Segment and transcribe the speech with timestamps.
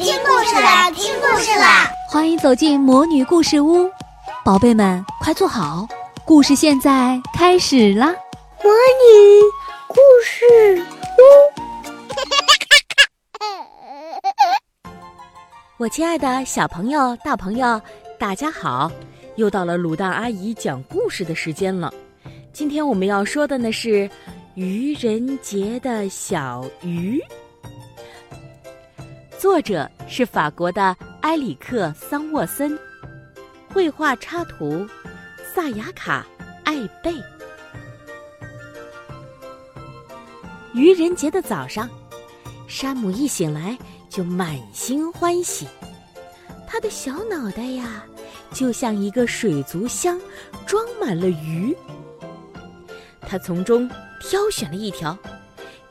[0.00, 1.92] 听故事啦，听故事啦！
[2.08, 3.86] 欢迎走进魔女故事屋，
[4.42, 5.86] 宝贝们快坐好，
[6.24, 8.06] 故事现在开始啦！
[8.64, 9.42] 魔女
[9.88, 10.82] 故事
[11.18, 11.22] 屋，
[15.76, 17.78] 我亲爱的小朋友、大朋友，
[18.18, 18.90] 大家好！
[19.36, 21.92] 又到了卤蛋阿姨讲故事的时间了。
[22.54, 24.08] 今天我们要说的呢是
[24.54, 27.22] 愚人节的小鱼。
[29.40, 32.78] 作者是法国的埃里克·桑沃森，
[33.72, 34.86] 绘画插图
[35.54, 36.26] 萨雅卡·
[36.62, 37.14] 艾贝。
[40.74, 41.88] 愚人节的早上，
[42.68, 43.78] 山姆一醒来
[44.10, 45.66] 就满心欢喜，
[46.66, 48.04] 他的小脑袋呀，
[48.52, 50.20] 就像一个水族箱，
[50.66, 51.74] 装满了鱼。
[53.22, 55.16] 他从中挑选了一条，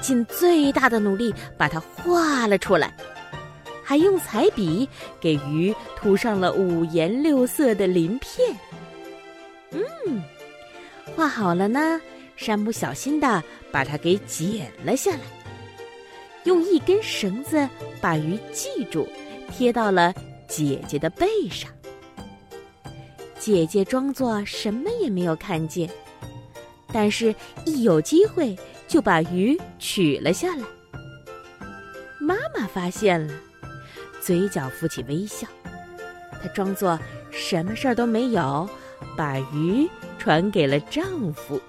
[0.00, 2.96] 尽最大的努力把它画了出来。
[3.84, 4.88] 还用彩笔
[5.20, 8.56] 给鱼涂上了五颜六色的鳞片。
[9.70, 10.22] 嗯，
[11.14, 12.00] 画好了呢。
[12.36, 13.40] 山姆小心的
[13.70, 15.20] 把它给剪了下来，
[16.42, 17.68] 用一根绳子
[18.00, 19.08] 把鱼系住，
[19.52, 20.12] 贴到了
[20.48, 21.70] 姐姐的背上。
[23.38, 25.88] 姐姐装作什么也没有看见，
[26.92, 27.32] 但是
[27.64, 28.56] 一有机会
[28.88, 30.64] 就把鱼取了下来。
[32.18, 33.32] 妈妈发现了。
[34.24, 35.46] 嘴角浮起微笑，
[36.40, 36.98] 她装作
[37.30, 38.66] 什么事儿都没有，
[39.14, 39.86] 把鱼
[40.18, 41.60] 传给了丈夫。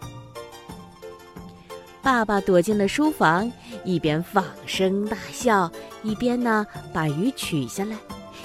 [2.01, 3.51] 爸爸躲进了书房，
[3.83, 5.69] 一边放声大笑，
[6.01, 7.97] 一边呢把鱼取下来，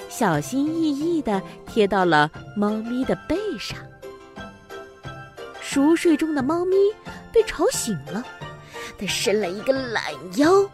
[0.09, 3.79] 小心翼翼地贴到了猫咪的背上。
[5.61, 6.75] 熟睡中的猫咪
[7.31, 8.21] 被吵醒了，
[8.97, 10.03] 它伸了一个懒
[10.35, 10.69] 腰，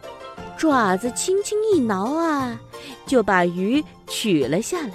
[0.56, 2.58] 爪子轻轻一挠啊。
[3.08, 4.92] 就把鱼取了下来。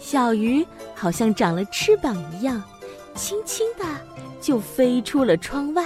[0.00, 2.60] 小鱼好像长了翅膀一样，
[3.14, 3.84] 轻轻的
[4.40, 5.84] 就飞出了窗外。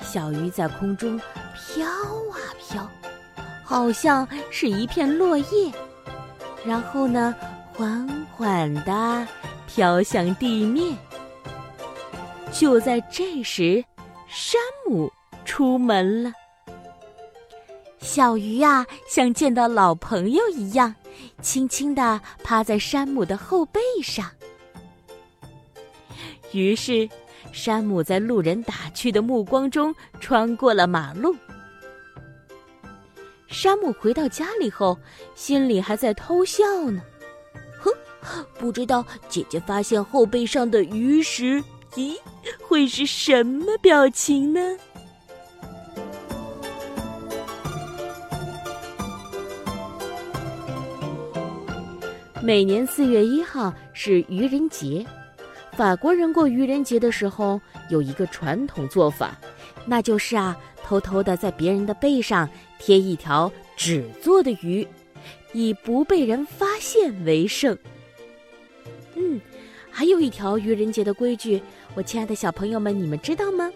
[0.00, 1.20] 小鱼在空中
[1.54, 2.88] 飘啊飘，
[3.64, 5.72] 好像是一片落叶，
[6.64, 7.34] 然后呢，
[7.74, 9.26] 缓缓的
[9.66, 10.96] 飘向地面。
[12.52, 13.84] 就在这时，
[14.28, 15.10] 山姆
[15.44, 16.32] 出门了。
[18.00, 20.94] 小鱼呀，像见到老朋友一样，
[21.42, 24.28] 轻轻地趴在山姆的后背上。
[26.52, 27.08] 于是，
[27.52, 31.36] 山姆在路人打趣的目光中穿过了马路。
[33.46, 34.98] 山姆回到家里后，
[35.34, 37.02] 心里还在偷笑呢。
[37.78, 41.62] 哼，不知道姐姐发现后背上的鱼时，
[41.94, 42.16] 咦，
[42.66, 44.76] 会是什么表情呢？
[52.42, 55.04] 每年四月一号是愚人节，
[55.72, 59.38] 法国人过愚人节的时候有一个传统做法，
[59.84, 62.48] 那就是啊，偷偷的在别人的背上
[62.78, 64.86] 贴一条纸做的鱼，
[65.52, 67.76] 以不被人发现为胜。
[69.16, 69.38] 嗯，
[69.90, 71.60] 还有一条愚人节的规矩，
[71.94, 73.70] 我亲爱的小朋友们，你们知道吗？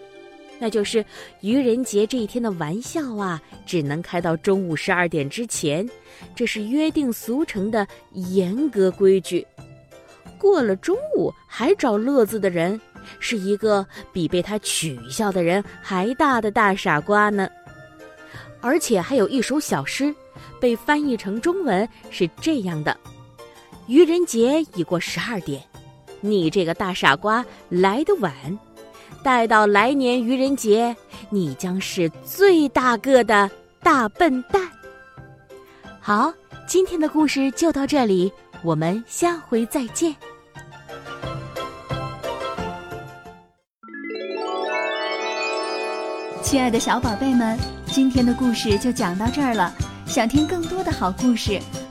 [0.57, 1.05] 那就是
[1.41, 5.87] 愚人节这一天的玩笑啊，只能开到中午十二点之前，
[6.33, 9.45] 这是约定俗成的严格规矩。
[10.37, 12.79] 过了中午还找乐子的人，
[13.19, 17.49] 是一个比被他取笑的人还大的大傻瓜呢。
[18.61, 20.13] 而且还有一首小诗，
[20.59, 22.97] 被翻译成中文是这样的：
[23.87, 25.61] 愚人节已过十二点，
[26.21, 28.33] 你这个大傻瓜来得晚。
[29.25, 30.95] 待到来年愚人节，
[31.31, 33.49] 你将是最大个的
[33.81, 34.61] 大笨蛋。
[35.99, 36.31] 好，
[36.67, 38.31] 今天的故事就到这里，
[38.61, 40.15] 我们下回再见。
[46.43, 47.57] 亲爱的小宝贝们，
[47.87, 49.73] 今天的故事就讲到这儿了。
[50.05, 51.59] 想听更多的好故事，